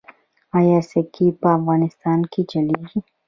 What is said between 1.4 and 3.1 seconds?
په افغانستان کې چلیږي؟